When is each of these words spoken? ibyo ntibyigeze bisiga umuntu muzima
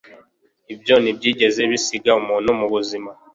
ibyo 0.73 0.95
ntibyigeze 1.01 1.61
bisiga 1.71 2.11
umuntu 2.21 2.49
muzima 2.59 3.11